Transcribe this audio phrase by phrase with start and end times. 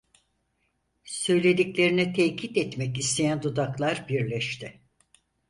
[1.03, 4.81] Söylediklerini tekit etmek isteyen dudaklar birleşti.